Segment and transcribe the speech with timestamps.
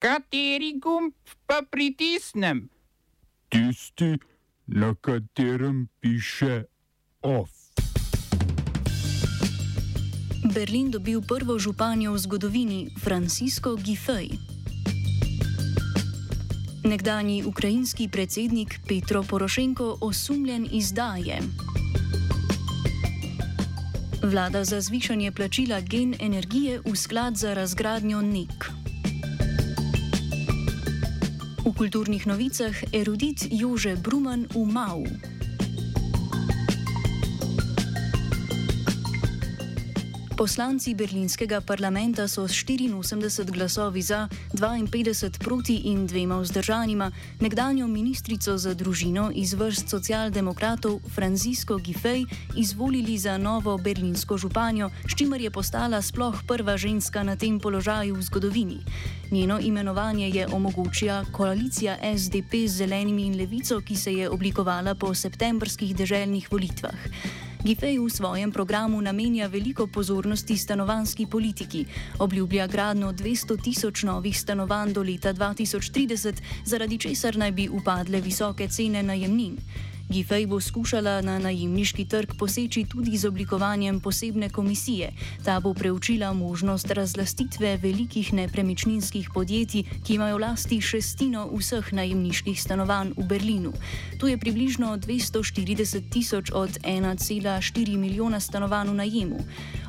[0.00, 1.12] Kateri gumb
[1.46, 2.70] pa pritisnem?
[3.52, 4.16] Tisti,
[4.66, 6.64] na katerem piše
[7.20, 7.50] OF.
[10.54, 14.32] Berlin dobil prvo županjo v zgodovini, Francisco Giffey.
[16.88, 21.44] Nekdani ukrajinski predsednik Petro Porošenko osumljen izdaje.
[24.24, 28.79] Vlada za zvišanje plačila gen energije v sklad za razgradnjo NEK.
[31.60, 35.04] V kulturnih novicah erudit Jože Bruman v Mau.
[40.40, 48.56] Poslanci berlinskega parlamenta so s 84 glasovi za, 52 proti in dvema vzdržanima nekdanjo ministrico
[48.58, 52.24] za družino iz vrst socialdemokratov Francisco Giffey
[52.56, 58.14] izvolili za novo berlinsko županjo, s čimer je postala sploh prva ženska na tem položaju
[58.14, 58.80] v zgodovini.
[59.30, 65.14] Njeno imenovanje je omogočila koalicija SDP z zelenimi in levico, ki se je oblikovala po
[65.14, 67.49] septembrskih deželnih volitvah.
[67.60, 71.84] Gifej v svojem programu namenja veliko pozornosti stanovanski politiki,
[72.18, 78.68] obljublja gradno 200 tisoč novih stanovanj do leta 2030, zaradi česar naj bi upadle visoke
[78.68, 79.60] cene najemnin.
[80.10, 85.12] Gifej bo skušala na najemniški trg poseči tudi z oblikovanjem posebne komisije.
[85.44, 93.12] Ta bo preučila možnost razlastitve velikih nepremičninskih podjetij, ki imajo vlasti šestino vseh najemniških stanovanj
[93.16, 93.72] v Berlinu.
[94.18, 99.38] To je približno 240 tisoč od 1,4 milijona stanovanj v najemu.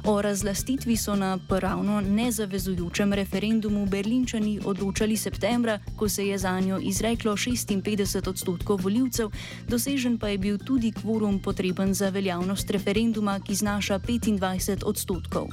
[0.04, 6.80] O razlastitvi so na pravno nezavezujočem referendumu Berlinčani odločali septembra, ko se je za njo
[6.82, 9.30] izreklo 56 odstotkov voljivcev,
[9.68, 15.48] dosežen pa je bil tudi kvorum potreben za veljavnost referenduma, ki znaša 25 odstotkov.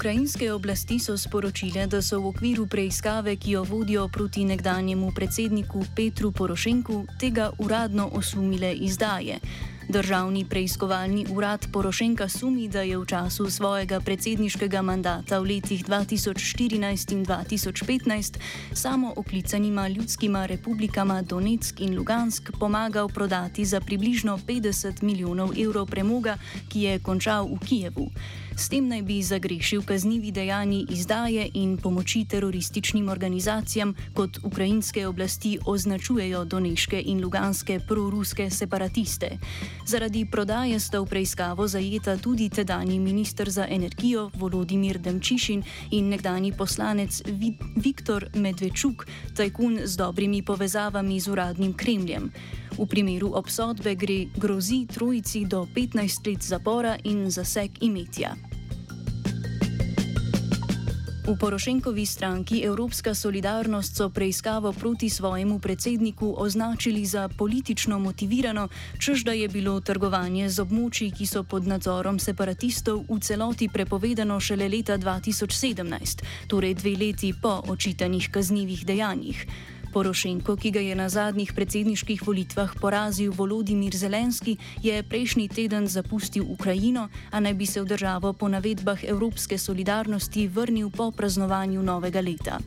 [0.00, 5.84] Ukrajinske oblasti so sporočile, da so v okviru preiskave, ki jo vodijo proti nekdanjemu predsedniku
[5.96, 9.36] Petru Porošenku, tega uradno osumile izdaje.
[9.90, 17.12] Državni preiskovalni urad Porošenka sumi, da je v času svojega predsedniškega mandata v letih 2014
[17.12, 18.38] in 2015
[18.72, 26.38] samo oklicanima ljudskima republikama Donetsk in Lugansk pomagal prodati za približno 50 milijonov evrov premoga,
[26.68, 28.10] ki je končal v Kijevu.
[28.60, 35.58] S tem naj bi zagrešil kaznivi dejanji izdaje in pomoči terorističnim organizacijam, kot ukrajinske oblasti
[35.66, 39.38] označujejo doneške in luganske proruske separatiste.
[39.86, 46.52] Zaradi prodaje sta v preiskavo zajeta tudi tedajni minister za energijo Volodimir Demčišin in nekdani
[46.52, 47.22] poslanec
[47.76, 52.30] Viktor Medvečuk, tajkun z dobrimi povezavami z uradnim Kremljem.
[52.78, 58.49] V primeru obsodbe gre grozi trojici do 15 let zapora in zaseg imetja.
[61.30, 68.68] V Porošenkovi stranki Evropska solidarnost so preiskavo proti svojemu predsedniku označili za politično motivirano,
[68.98, 74.40] čež da je bilo trgovanje z območji, ki so pod nadzorom separatistov, v celoti prepovedano
[74.40, 79.46] šele leta 2017, torej dve leti po očitanih kaznjivih dejanjih.
[79.92, 86.46] Porošenko, ki ga je na zadnjih predsedniških volitvah porazil Volodimir Zelenski, je prejšnji teden zapustil
[86.46, 92.20] Ukrajino, a naj bi se v državo po navedbah Evropske solidarnosti vrnil po praznovanju novega
[92.20, 92.58] leta.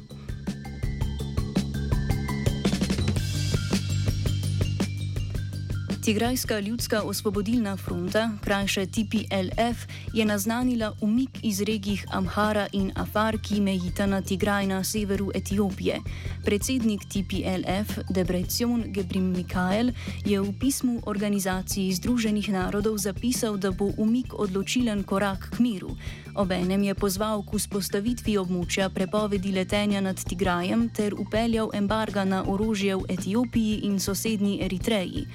[6.03, 9.77] Tigrajska ljudska osvobodilna fronta, krajše TPLF,
[10.13, 15.99] je naznanila umik iz regij Amhara in Afar, ki mejita na Tigraj na severu Etiopije.
[16.45, 19.91] Predsednik TPLF, Debrecjon Gebrim Mikael,
[20.25, 25.95] je v pismu Organizaciji Združenih narodov zapisal, da bo umik odločilen korak k miru.
[26.35, 32.95] Obenem je pozval k vzpostavitvi območja prepovedi letenja nad Tigrajem ter upeljal embarga na orožje
[32.95, 35.27] v Etiopiji in sosednji Eritreji.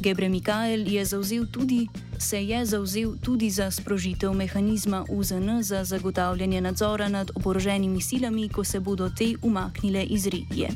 [0.00, 1.04] Gebre Mikael je
[1.52, 1.88] tudi,
[2.18, 8.64] se je zauzel tudi za sprožitev mehanizma UZN za zagotavljanje nadzora nad oboroženimi silami, ko
[8.64, 10.68] se bodo te umaknile iz regije.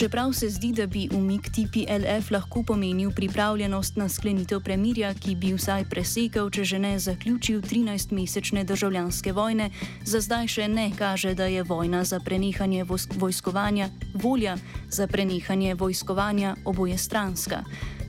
[0.00, 5.52] Čeprav se zdi, da bi umik TPLF lahko pomenil pripravljenost na sklenitev premirja, ki bi
[5.52, 9.68] vsaj presekal, če že ne zaključil 13-mesečne državljanske vojne,
[10.04, 12.86] za zdaj še ne kaže, da je vojna za prenehanje
[13.18, 14.56] vojskovanja, volja
[14.88, 17.60] za prenehanje vojskovanja obojestranska.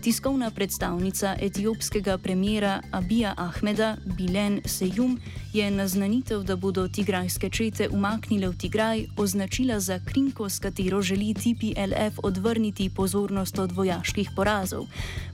[0.01, 5.19] Tiskovna predstavnica etiopskega premijera Abija Ahmeda Bilen Sejum
[5.53, 11.33] je naznanitev, da bodo tigrajske čete umaknile v Tigraj, označila za krinko, s katero želi
[11.33, 14.85] TPLF odvrniti pozornost od vojaških porazov.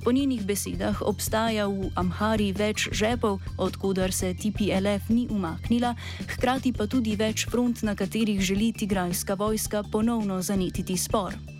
[0.03, 5.95] Po njenih besedah obstaja v Amhari več žepov, odkudar se TPLF ni umaknila,
[6.27, 11.56] hkrati pa tudi več front, na katerih želi tigrajska vojska ponovno zanetiti spor.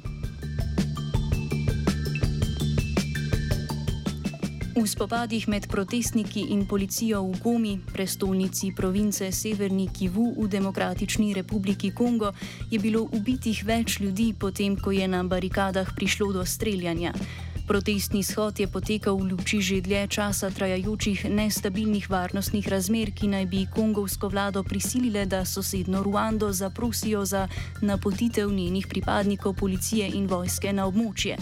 [4.78, 11.90] V spopadih med protestniki in policijo v Gomi, prestolnici province Severni Kivu v Demokratični republiki
[11.90, 12.30] Kongo,
[12.70, 17.10] je bilo ubitih več ljudi, potem ko je na barikadah prišlo do streljanja.
[17.68, 23.46] Protestni shod je potekal v luči že dlje časa trajajočih nestabilnih varnostnih razmer, ki naj
[23.52, 27.52] bi kongovsko vlado prisilile, da sosedno Ruando zaprosijo za
[27.84, 31.36] napotitev njenih pripadnikov policije in vojske na območje.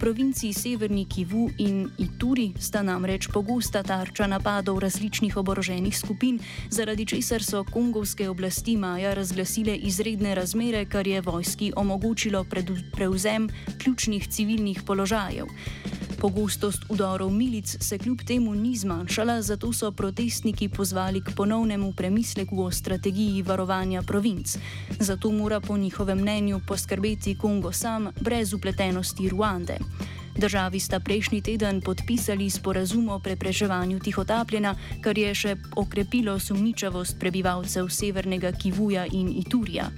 [0.00, 6.40] Provinciji Severni Kivu in Ituri sta namreč pogosta tarča napadov različnih oboroženih skupin,
[6.72, 12.44] zaradi česar so kongovske oblasti maja razglasile izredne razmere, kar je vojski omogočilo
[12.96, 15.52] prevzem ključnih civilnih položajev.
[16.20, 22.62] Pogostost udorov milic se kljub temu ni zmanjšala, zato so protestniki pozvali k ponovnemu premisleku
[22.62, 24.56] o strategiji varovanja provinc.
[25.00, 29.78] Zato mora po njihovem mnenju poskrbeti Kongo sam, brez upletenosti Ruande.
[30.38, 37.88] Državi sta prejšnji teden podpisali sporazum o preprečevanju tihotapljena, kar je še okrepilo sumničavost prebivalcev
[37.88, 39.88] severnega Kivuja in Iturija.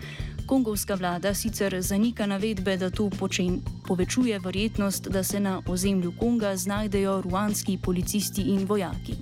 [0.49, 6.56] Kongovska vlada sicer zanika navedbe, da to počen, povečuje verjetnost, da se na ozemlju Konga
[6.56, 9.15] znajdejo ruanski policisti in vojaki.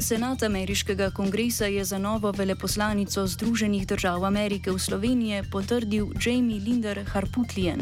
[0.00, 7.04] Senat ameriškega kongresa je za novo veleposlanico Združenih držav Amerike v Sloveniji potrdil Jamie Linder
[7.12, 7.80] Harputlien.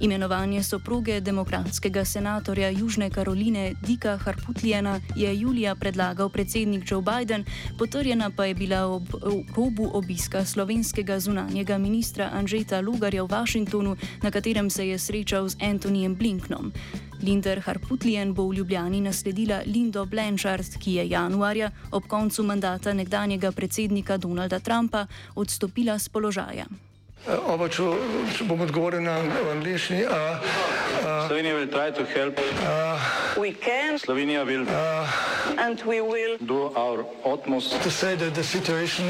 [0.00, 7.44] Imenovanje soproge demokratskega senatorja Južne Karoline Dika Harputliena je julija predlagal predsednik Joe Biden,
[7.78, 9.02] potrjena pa je bila ob
[9.56, 15.56] robu obiska slovenskega zunanjega ministra Anžeta Lugarja v Washingtonu, na katerem se je srečal z
[15.60, 16.72] Antonijem Blinknom.
[17.22, 23.52] Linder Harputlien bo v Ljubljani nasledila Lindo Blanchard, ki je januarja ob koncu mandata nekdanjega
[23.52, 26.89] predsednika Donalda Trumpa odstopila z položaja.
[27.28, 27.84] Oba, če,
[28.32, 29.18] če bom odgovoril na
[29.52, 30.06] angliški.
[31.28, 34.00] Slovenija bo poskušala pomagati.
[34.00, 34.94] Slovenija bo naredila
[35.60, 39.06] naš utmost, da bo rekla, da je situacija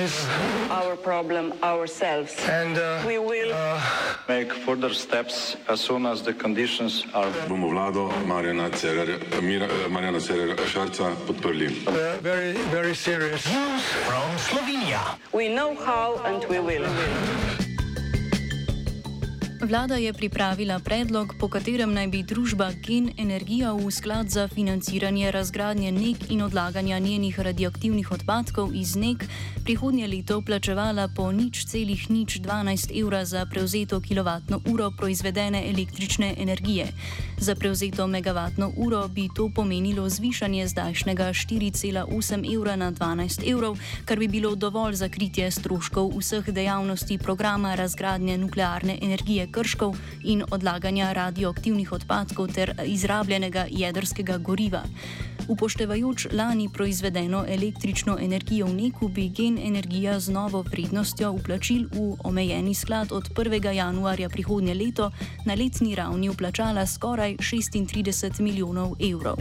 [0.68, 1.52] naš problem,
[1.86, 2.26] sami.
[2.50, 3.54] In da bomo naredili
[4.28, 7.30] nadaljnje korake, as soon as the conditions are.
[7.48, 8.70] Bomo vlado Marjana
[10.20, 11.68] Cererja Šarca podprli.
[12.22, 13.46] Very, very serious.
[13.46, 15.00] News from Slovenija.
[15.32, 16.86] We know how and we will.
[19.60, 25.30] Vlada je pripravila predlog, po katerem naj bi družba Gen Energija v sklad za financiranje
[25.30, 29.26] razgradnje nek in odlaganja njenih radioaktivnih odpadkov iz nek
[29.64, 36.34] prihodnje leto plačevala po nič celih nič 12 evra za prevzeto kilovatno uro proizvedene električne
[36.38, 36.86] energije.
[37.38, 44.18] Za prevzeto megavatno uro bi to pomenilo zvišanje zdajšnjega 4,8 evra na 12 evrov, kar
[44.18, 51.12] bi bilo dovolj za kritje stroškov vseh dejavnosti programa razgradnje nuklearne energije krškov in odlaganja
[51.12, 54.82] radioaktivnih odpadkov ter izrabljenega jedrskega goriva.
[55.48, 62.16] Upoštevajoč lani proizvedeno električno energijo v neku, bi gen energija z novo vrednostjo uplačil v
[62.24, 63.72] omejeni sklad od 1.
[63.72, 65.10] januarja prihodnje leto
[65.46, 69.38] na letni ravni uplačala skoraj 36 milijonov evrov.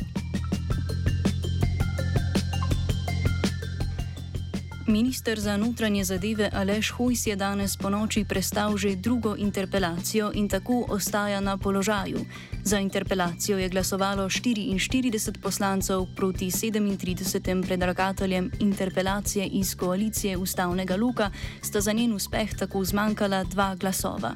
[4.90, 10.50] Ministr za notranje zadeve Aleš Hojs je danes po noči prestal že drugo interpelacijo in
[10.50, 12.26] tako ostaja na položaju.
[12.64, 21.32] Za interpelacijo je glasovalo 44 poslancev proti 37 predlagateljem interpelacije iz koalicije Ustavnega Luka,
[21.62, 24.34] sta za njen uspeh tako zmanjkala dva glasova.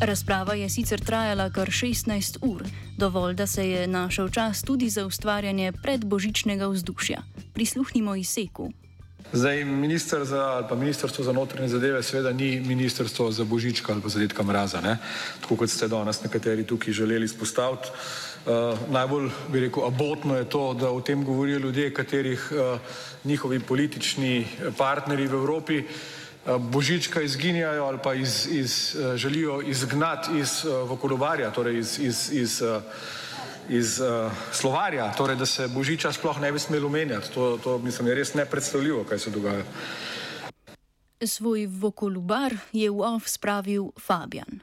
[0.00, 2.62] Razprava je sicer trajala kar 16 ur,
[2.98, 7.22] dovolj, da se je našel čas tudi za ustvarjanje predbožičnega vzdušja.
[7.54, 8.72] Prisluhnimo izseku.
[9.32, 14.02] Zdaj, minister za, ali pa ministrstvo za notranje zadeve, seveda ni ministrstvo za božička ali
[14.02, 14.98] pa za detka mraza, ne?
[15.40, 17.88] tako kot ste danes nekateri tukaj želeli izpostaviti.
[18.46, 22.80] Uh, najbolj bi rekel, abotno je to, da o tem govorijo ljudje, katerih uh,
[23.24, 24.46] njihovi politični
[24.76, 25.84] partnerji v Evropi uh,
[26.58, 32.62] božička izginjajo ali pa iz, iz, želijo izgnati iz vokolovarja, torej iz, iz, iz,
[33.68, 37.32] iz uh, slovarja, torej da se božiča sploh ne bi smelo menjati.
[37.34, 39.64] To, to mislim, je res nepredstavljivo, kaj se dogaja.
[41.26, 44.60] Svoj vokolubar je v off spravil Fabian.